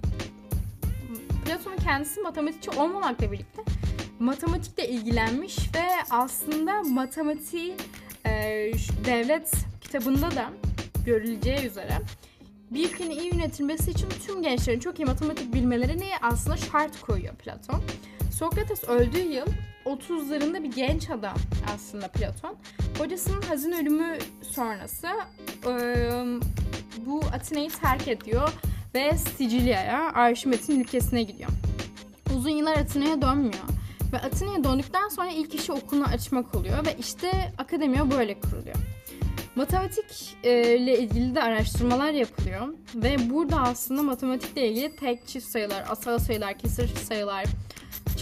Platon 1.44 1.76
kendisi 1.76 2.20
matematikçi 2.20 2.70
olmamakla 2.70 3.32
birlikte 3.32 3.62
matematikle 4.20 4.88
ilgilenmiş 4.88 5.58
ve 5.58 5.86
aslında 6.10 6.82
matematiği 6.82 7.76
e, 8.30 8.72
devlet 9.04 9.52
kitabında 9.80 10.30
da 10.30 10.50
görüleceği 11.06 11.66
üzere 11.66 11.98
bir 12.70 12.90
ülkenin 12.90 13.10
iyi 13.10 13.34
yönetilmesi 13.34 13.90
için 13.90 14.08
tüm 14.26 14.42
gençlerin 14.42 14.80
çok 14.80 15.00
iyi 15.00 15.04
matematik 15.04 15.54
bilmelerini 15.54 16.08
aslında 16.22 16.56
şart 16.56 17.00
koyuyor 17.00 17.34
Platon. 17.34 17.82
Sokrates 18.32 18.84
öldüğü 18.84 19.18
yıl 19.18 19.46
30'larında 19.84 20.62
bir 20.62 20.72
genç 20.72 21.10
adam 21.10 21.36
aslında 21.74 22.08
Platon. 22.08 22.56
Hocasının 22.98 23.42
hazin 23.42 23.72
ölümü 23.72 24.18
sonrası 24.42 25.06
e, 25.66 25.72
bu 27.06 27.22
Atina'yı 27.34 27.70
terk 27.70 28.08
ediyor 28.08 28.52
ve 28.94 29.16
Sicilya'ya, 29.16 30.12
Arşimet'in 30.14 30.80
ülkesine 30.80 31.22
gidiyor. 31.22 31.50
Uzun 32.36 32.50
yıllar 32.50 32.76
Atina'ya 32.76 33.22
dönmüyor. 33.22 33.69
Ve 34.12 34.18
Atina'ya 34.18 34.64
döndükten 34.64 35.08
sonra 35.08 35.28
ilk 35.30 35.54
işi 35.54 35.72
okulunu 35.72 36.04
açmak 36.04 36.54
oluyor 36.54 36.86
ve 36.86 36.96
işte 36.98 37.52
akademiye 37.58 38.10
böyle 38.10 38.40
kuruluyor. 38.40 38.76
Matematik 39.56 40.36
e, 40.44 40.76
ile 40.76 40.98
ilgili 40.98 41.34
de 41.34 41.42
araştırmalar 41.42 42.10
yapılıyor 42.12 42.68
ve 42.94 43.30
burada 43.30 43.60
aslında 43.60 44.02
matematikle 44.02 44.68
ilgili 44.68 44.96
tek 44.96 45.26
çift 45.26 45.46
sayılar, 45.46 45.84
asal 45.88 46.18
sayılar, 46.18 46.58
kesir 46.58 46.88
sayılar, 46.88 47.44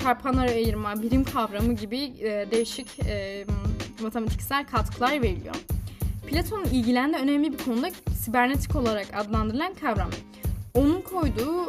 çarpanlara 0.03 0.51
ayırma, 0.51 1.03
birim 1.03 1.25
kavramı 1.25 1.73
gibi 1.73 1.99
e, 1.99 2.49
değişik 2.51 2.99
e, 3.07 3.45
matematiksel 4.03 4.67
katkılar 4.67 5.23
veriliyor. 5.23 5.55
Platon'un 6.27 6.65
ilgilendiği 6.65 7.23
önemli 7.23 7.53
bir 7.53 7.59
konuda 7.59 7.91
sibernetik 8.25 8.77
olarak 8.77 9.07
adlandırılan 9.15 9.75
kavram. 9.75 10.11
Onun 10.75 11.01
koyduğu 11.01 11.69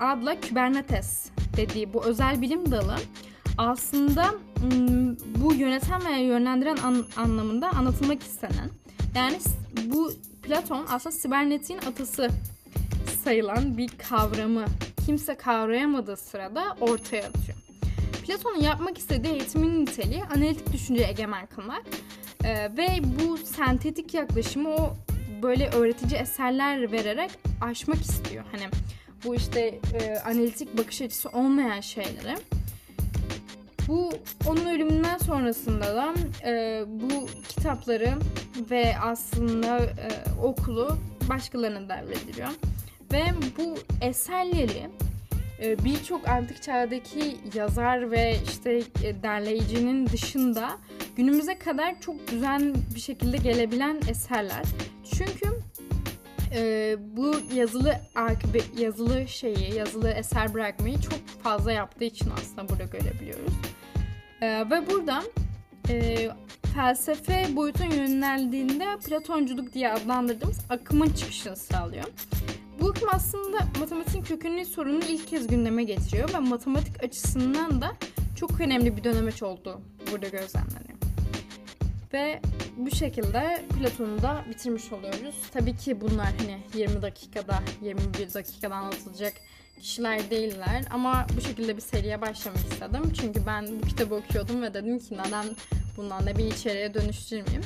adla 0.00 0.40
Kubernetes 0.40 1.30
dediği 1.56 1.92
bu 1.92 2.04
özel 2.04 2.42
bilim 2.42 2.70
dalı 2.70 2.96
aslında 3.58 4.34
bu 5.36 5.54
yöneten 5.54 6.04
veya 6.04 6.18
yönlendiren 6.18 6.76
an, 6.76 7.06
anlamında 7.16 7.70
anlatılmak 7.70 8.22
istenen 8.22 8.70
yani 9.14 9.38
bu 9.84 10.12
Platon 10.42 10.86
aslında 10.88 11.16
sibernetiğin 11.16 11.80
atası 11.80 12.28
sayılan 13.24 13.78
bir 13.78 13.88
kavramı 13.88 14.64
kimse 15.06 15.34
kavrayamadığı 15.34 16.16
sırada 16.16 16.76
ortaya 16.80 17.22
atıyor. 17.22 17.58
Platon'un 18.26 18.60
yapmak 18.60 18.98
istediği 18.98 19.32
eğitimin 19.32 19.80
niteliği 19.80 20.24
analitik 20.24 20.72
düşünceye 20.72 21.08
egemen 21.08 21.46
kılmak 21.46 21.82
ee, 22.44 22.76
ve 22.76 22.88
bu 23.20 23.36
sentetik 23.36 24.14
yaklaşımı 24.14 24.68
o 24.68 24.96
böyle 25.42 25.70
öğretici 25.70 26.20
eserler 26.20 26.92
vererek 26.92 27.30
aşmak 27.60 28.00
istiyor. 28.00 28.44
Hani 28.52 28.64
bu 29.24 29.34
işte 29.34 29.80
e, 29.94 30.18
analitik 30.18 30.78
bakış 30.78 31.02
açısı 31.02 31.28
olmayan 31.28 31.80
şeyleri 31.80 32.36
bu 33.88 34.10
onun 34.46 34.66
ölümünden 34.66 35.18
sonrasında 35.18 35.96
da 35.96 36.14
e, 36.46 36.84
bu 36.86 37.26
kitapları 37.48 38.12
ve 38.70 38.94
aslında 39.02 39.78
e, 39.78 40.08
okulu 40.42 40.98
başkalarına 41.28 41.88
devrediliyor. 41.88 42.48
Ve 43.12 43.24
bu 43.58 43.74
eserleri 44.02 44.90
e, 45.62 45.84
birçok 45.84 46.28
antik 46.28 46.62
çağdaki 46.62 47.36
yazar 47.54 48.10
ve 48.10 48.36
işte 48.48 48.82
e, 49.04 49.22
derleyicinin 49.22 50.06
dışında 50.06 50.78
günümüze 51.16 51.58
kadar 51.58 52.00
çok 52.00 52.30
düzen 52.30 52.74
bir 52.94 53.00
şekilde 53.00 53.36
gelebilen 53.36 54.00
eserler. 54.08 54.62
Çünkü 55.14 55.55
e, 56.54 56.96
bu 57.16 57.34
yazılı 57.54 57.94
yazılı 58.78 59.28
şeyi, 59.28 59.74
yazılı 59.74 60.10
eser 60.10 60.54
bırakmayı 60.54 61.00
çok 61.00 61.28
fazla 61.42 61.72
yaptığı 61.72 62.04
için 62.04 62.30
aslında 62.38 62.68
burada 62.68 62.84
görebiliyoruz. 62.84 63.52
E, 64.40 64.46
ve 64.70 64.90
burada 64.90 65.22
e, 65.88 66.28
felsefe 66.74 67.46
boyutun 67.56 67.90
yöneldiğinde 67.90 68.84
Platonculuk 69.06 69.72
diye 69.72 69.92
adlandırdığımız 69.92 70.58
akımın 70.70 71.08
çıkışını 71.08 71.56
sağlıyor. 71.56 72.04
Bu 72.80 72.88
akım 72.90 73.08
aslında 73.12 73.58
matematiğin 73.78 74.24
kökenli 74.24 74.64
sorununu 74.64 75.04
ilk 75.04 75.28
kez 75.28 75.46
gündeme 75.46 75.84
getiriyor 75.84 76.34
ve 76.34 76.38
matematik 76.38 77.04
açısından 77.04 77.80
da 77.80 77.92
çok 78.36 78.60
önemli 78.60 78.96
bir 78.96 79.04
dönemeç 79.04 79.42
olduğu 79.42 79.80
burada 80.12 80.28
gözlemleniyor. 80.28 80.85
Ve 82.12 82.40
bu 82.76 82.90
şekilde 82.90 83.64
Platon'u 83.78 84.22
da 84.22 84.44
bitirmiş 84.50 84.92
oluyoruz. 84.92 85.34
Tabii 85.52 85.76
ki 85.76 86.00
bunlar 86.00 86.28
hani 86.38 86.58
20 86.74 87.02
dakikada, 87.02 87.62
21 87.82 88.34
dakikada 88.34 88.74
anlatılacak 88.74 89.32
kişiler 89.80 90.30
değiller. 90.30 90.84
Ama 90.90 91.26
bu 91.36 91.40
şekilde 91.40 91.76
bir 91.76 91.82
seriye 91.82 92.20
başlamak 92.20 92.58
istedim. 92.58 93.12
Çünkü 93.20 93.46
ben 93.46 93.66
bu 93.82 93.86
kitabı 93.86 94.14
okuyordum 94.14 94.62
ve 94.62 94.74
dedim 94.74 94.98
ki 94.98 95.14
neden 95.14 95.46
bundan 95.96 96.26
da 96.26 96.38
bir 96.38 96.44
içeriye 96.44 96.94
dönüştürmeyeyim. 96.94 97.62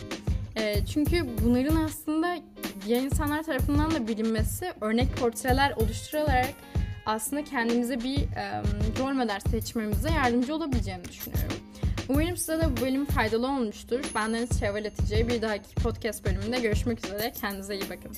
E, 0.56 0.86
çünkü 0.86 1.26
bunların 1.44 1.76
aslında 1.76 2.38
diğer 2.86 3.02
insanlar 3.02 3.42
tarafından 3.42 3.90
da 3.90 4.08
bilinmesi 4.08 4.72
örnek 4.80 5.16
portreler 5.16 5.72
oluşturarak 5.76 6.54
aslında 7.06 7.44
kendimize 7.44 8.00
bir 8.00 8.18
e, 8.18 8.62
rol 8.98 9.12
model 9.12 9.40
seçmemize 9.50 10.10
yardımcı 10.10 10.54
olabileceğini 10.54 11.04
düşünüyorum. 11.04 11.69
Umarım 12.10 12.36
size 12.36 12.60
de 12.60 12.76
bu 12.76 12.80
bölüm 12.80 13.04
faydalı 13.04 13.46
olmuştur. 13.46 14.00
Bendeniz 14.14 14.60
Şevval 14.60 14.84
Hatice. 14.84 15.28
Bir 15.28 15.42
dahaki 15.42 15.74
podcast 15.74 16.24
bölümünde 16.24 16.60
görüşmek 16.60 17.06
üzere. 17.06 17.32
Kendinize 17.40 17.74
iyi 17.74 17.90
bakın. 17.90 18.16